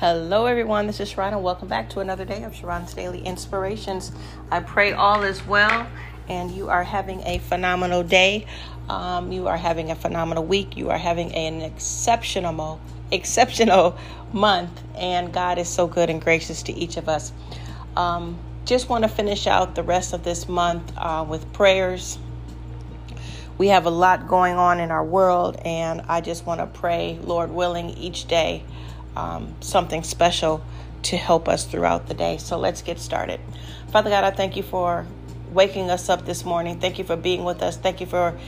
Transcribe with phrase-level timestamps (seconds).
[0.00, 0.86] Hello, everyone.
[0.86, 4.12] This is Sharron, and welcome back to another day of Sharron's Daily Inspirations.
[4.50, 5.86] I pray all is well
[6.26, 8.46] and you are having a phenomenal day.
[8.88, 10.74] Um, you are having a phenomenal week.
[10.74, 12.80] You are having an exceptional,
[13.12, 13.98] exceptional
[14.32, 17.34] month, and God is so good and gracious to each of us.
[17.94, 22.18] Um, just want to finish out the rest of this month uh, with prayers.
[23.58, 27.18] We have a lot going on in our world, and I just want to pray,
[27.20, 28.64] Lord willing, each day
[29.16, 30.62] um, something special
[31.02, 32.36] to help us throughout the day.
[32.38, 33.40] So let's get started.
[33.90, 35.06] Father God, I thank you for
[35.52, 36.78] waking us up this morning.
[36.78, 37.76] Thank you for being with us.
[37.76, 38.38] Thank you for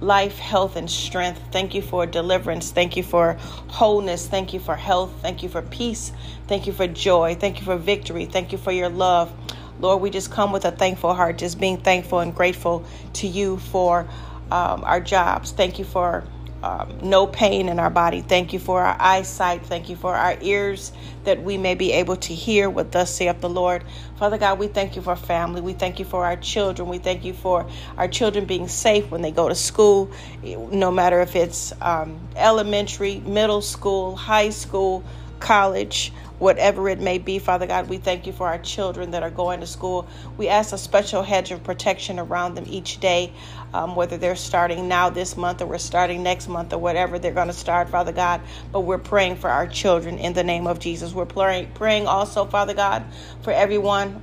[0.00, 1.40] life, health, and strength.
[1.50, 2.70] Thank you for deliverance.
[2.70, 3.34] Thank you for
[3.68, 4.26] wholeness.
[4.26, 5.12] Thank you for health.
[5.22, 6.12] Thank you for peace.
[6.46, 7.34] Thank you for joy.
[7.34, 8.26] Thank you for victory.
[8.26, 9.32] Thank you for your love.
[9.80, 13.58] Lord, we just come with a thankful heart, just being thankful and grateful to you
[13.58, 14.08] for
[14.50, 15.52] um, our jobs.
[15.52, 16.24] Thank you for
[16.66, 18.22] um, no pain in our body.
[18.22, 19.64] Thank you for our eyesight.
[19.64, 20.90] Thank you for our ears
[21.22, 23.84] that we may be able to hear what thus saith the Lord.
[24.18, 25.60] Father God, we thank you for family.
[25.60, 26.88] We thank you for our children.
[26.88, 30.10] We thank you for our children being safe when they go to school,
[30.42, 35.04] no matter if it's um, elementary, middle school, high school,
[35.38, 37.88] college whatever it may be, Father God.
[37.88, 40.06] We thank you for our children that are going to school.
[40.36, 43.32] We ask a special hedge of protection around them each day,
[43.72, 47.32] um, whether they're starting now this month or we're starting next month or whatever they're
[47.32, 48.40] going to start, Father God.
[48.72, 51.12] But we're praying for our children in the name of Jesus.
[51.12, 53.04] We're praying, praying also, Father God,
[53.42, 54.20] for everyone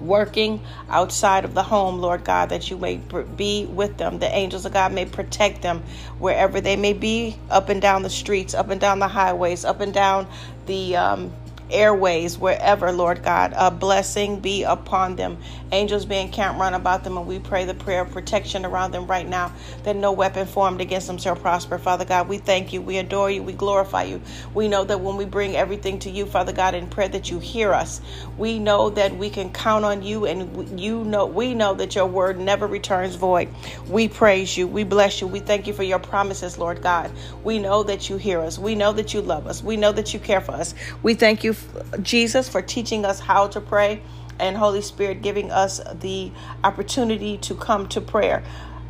[0.00, 2.96] working outside of the home, Lord God, that you may
[3.36, 4.18] be with them.
[4.18, 5.82] The angels of God may protect them
[6.18, 9.80] wherever they may be, up and down the streets, up and down the highways, up
[9.80, 10.26] and down
[10.66, 11.32] the um,
[11.70, 13.52] airways, wherever, Lord God.
[13.56, 15.38] A blessing be upon them.
[15.72, 19.06] Angels be encamped round about them, and we pray the prayer of protection around them
[19.06, 19.52] right now,
[19.84, 21.78] that no weapon formed against them shall prosper.
[21.78, 24.20] Father God, we thank you, we adore you, we glorify you.
[24.54, 27.38] We know that when we bring everything to you, Father God, in prayer, that you
[27.38, 28.00] hear us.
[28.36, 32.06] We know that we can count on you, and you know we know that your
[32.06, 33.48] word never returns void.
[33.88, 37.10] We praise you, we bless you, we thank you for your promises, Lord God.
[37.44, 40.14] We know that you hear us, we know that you love us, we know that
[40.14, 40.74] you care for us.
[41.02, 41.52] We thank you
[42.02, 44.02] Jesus, for teaching us how to pray,
[44.38, 46.30] and Holy Spirit giving us the
[46.62, 48.42] opportunity to come to prayer.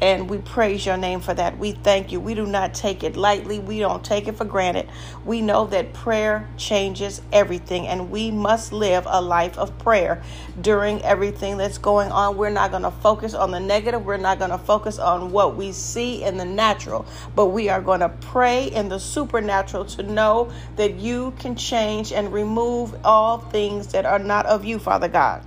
[0.00, 1.58] And we praise your name for that.
[1.58, 2.20] We thank you.
[2.20, 3.58] We do not take it lightly.
[3.58, 4.88] We don't take it for granted.
[5.26, 10.22] We know that prayer changes everything, and we must live a life of prayer
[10.58, 12.38] during everything that's going on.
[12.38, 14.04] We're not going to focus on the negative.
[14.04, 17.04] We're not going to focus on what we see in the natural,
[17.36, 22.10] but we are going to pray in the supernatural to know that you can change
[22.10, 25.44] and remove all things that are not of you, Father God.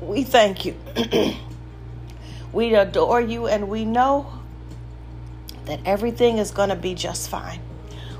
[0.00, 0.76] We thank you.
[2.52, 4.30] We adore you and we know
[5.64, 7.60] that everything is going to be just fine.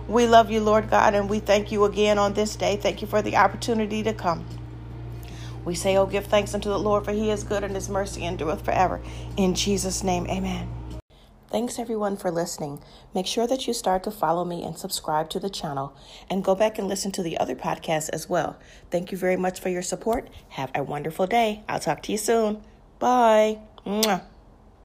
[0.09, 2.77] We love you, Lord God, and we thank you again on this day.
[2.77, 4.45] Thank you for the opportunity to come.
[5.65, 8.25] We say, Oh, give thanks unto the Lord, for he is good and his mercy
[8.25, 9.01] endureth forever.
[9.37, 10.69] In Jesus' name, amen.
[11.51, 12.83] Thanks everyone for listening.
[13.15, 15.95] Make sure that you start to follow me and subscribe to the channel
[16.31, 18.59] and go back and listen to the other podcasts as well.
[18.91, 20.31] Thank you very much for your support.
[20.49, 21.63] Have a wonderful day.
[21.69, 22.63] I'll talk to you soon.
[22.99, 23.59] Bye.
[23.85, 24.32] 嗯啊。